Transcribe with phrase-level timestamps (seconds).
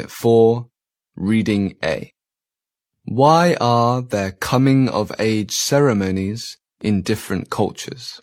[0.00, 0.66] Unit 4,
[1.14, 2.10] Reading A.
[3.04, 8.22] Why are there coming of age ceremonies in different cultures?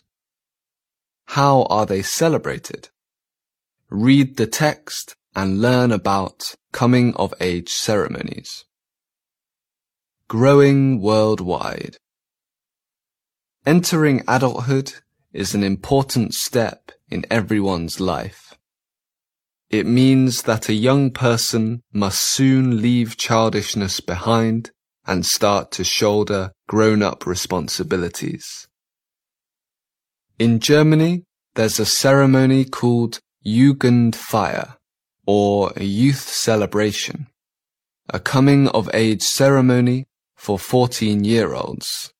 [1.26, 2.88] How are they celebrated?
[3.90, 8.64] Read the text and learn about coming of age ceremonies.
[10.26, 11.98] Growing worldwide.
[13.64, 14.94] Entering adulthood
[15.32, 18.47] is an important step in everyone's life.
[19.70, 24.70] It means that a young person must soon leave childishness behind
[25.06, 28.66] and start to shoulder grown-up responsibilities.
[30.38, 34.76] In Germany, there's a ceremony called Jugendfeier,
[35.26, 37.26] or a youth celebration,
[38.08, 42.12] a coming of age ceremony for 14 year olds.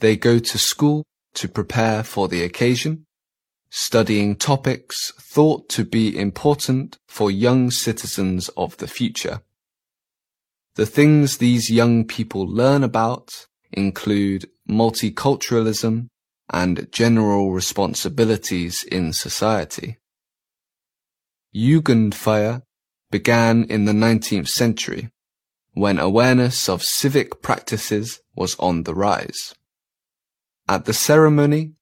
[0.00, 1.04] They go to school
[1.34, 3.06] to prepare for the occasion,
[3.76, 9.40] studying topics thought to be important for young citizens of the future.
[10.76, 13.30] The things these young people learn about
[13.72, 16.06] include multiculturalism
[16.50, 19.98] and general responsibilities in society.
[21.52, 22.62] Jugendfeier
[23.10, 25.10] began in the 19th century
[25.72, 29.52] when awareness of civic practices was on the rise.
[30.68, 31.72] At the ceremony,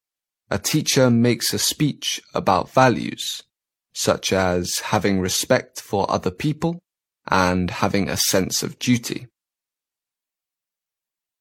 [0.53, 3.43] a teacher makes a speech about values,
[3.95, 6.79] such as having respect for other people
[7.27, 9.27] and having a sense of duty.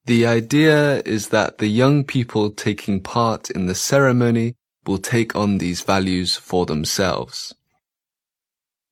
[0.05, 4.55] The idea is that the young people taking part in the ceremony
[4.87, 7.53] will take on these values for themselves.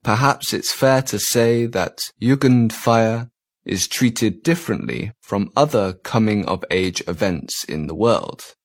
[0.03, 3.29] Perhaps it's fair to say that Jugendfeier
[3.63, 8.55] is treated differently from other coming of age events in the world.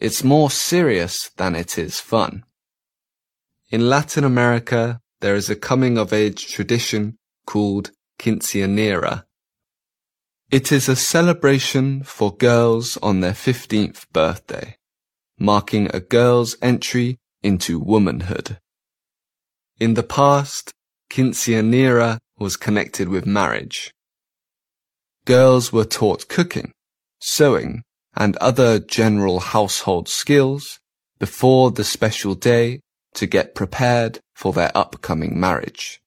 [0.00, 2.44] It's more serious than it is fun.
[3.68, 9.24] In Latin America, there is a coming of age tradition called Quinceañera.
[10.50, 14.78] It is a celebration for girls on their 15th birthday,
[15.38, 18.58] marking a girl's entry into womanhood.
[19.78, 20.72] In the past,
[21.10, 23.92] Quinceañera was connected with marriage.
[25.26, 26.72] Girls were taught cooking,
[27.20, 27.84] sewing,
[28.14, 30.80] and other general household skills
[31.18, 32.80] before the special day
[33.14, 36.00] to get prepared for their upcoming marriage.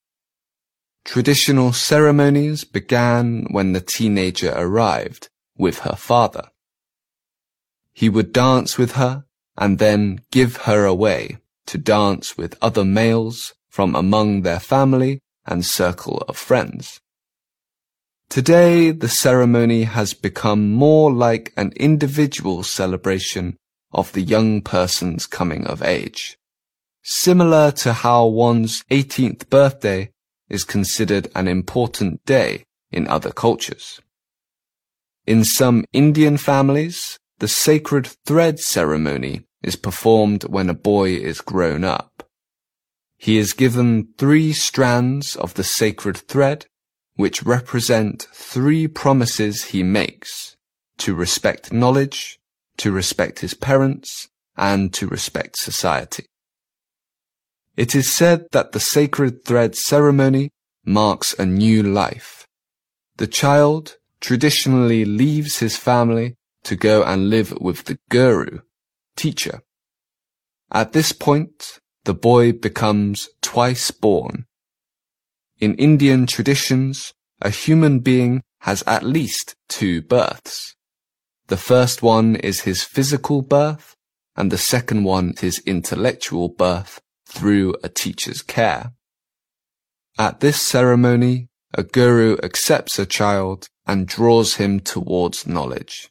[1.06, 5.28] Traditional ceremonies began when the teenager arrived
[5.58, 6.47] with her father.
[7.94, 9.25] He would dance with her
[9.58, 11.38] and then give her away
[11.68, 17.02] to dance with other males from among their family and circle of friends.
[18.34, 23.58] Today, the ceremony has become more like an individual celebration
[23.92, 26.40] of the young person's coming of age,
[27.04, 30.10] similar to how one's 18th birthday
[30.50, 34.02] is considered an important day in other cultures.
[35.28, 41.84] In some Indian families, the sacred thread ceremony is performed when a boy is grown
[41.84, 42.28] up.
[43.16, 46.66] He is given three strands of the sacred thread,
[47.16, 50.56] which represent three promises he makes
[50.97, 52.40] to respect knowledge,
[52.78, 56.25] to respect his parents, and to respect society.
[57.75, 60.52] It is said that the sacred thread ceremony
[60.85, 62.47] marks a new life.
[63.18, 68.59] The child traditionally leaves his family to go and live with the guru,
[69.16, 69.62] teacher.
[70.72, 74.46] At this point, the boy becomes twice born.
[75.59, 80.75] In Indian traditions, a human being has at least two births.
[81.47, 83.96] The first one is his physical birth,
[84.36, 88.94] and the second one his intellectual birth through a teacher's care.
[90.18, 96.09] At this ceremony, a guru accepts a child and draws him towards knowledge.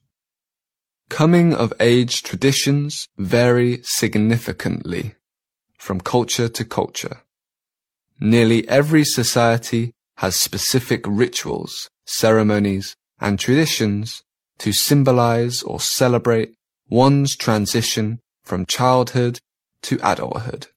[1.09, 5.15] Coming of age traditions vary significantly
[5.79, 7.23] from culture to culture.
[8.21, 14.23] Nearly every society has specific rituals, ceremonies, and traditions
[14.59, 16.55] to symbolize or celebrate
[16.89, 19.41] one's transition from childhood
[19.83, 20.69] to adulthood.